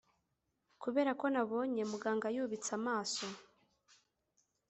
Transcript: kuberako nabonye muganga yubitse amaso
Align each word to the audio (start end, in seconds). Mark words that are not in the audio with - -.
kuberako 0.81 1.25
nabonye 1.33 1.83
muganga 1.91 2.27
yubitse 2.35 2.71
amaso 2.79 3.25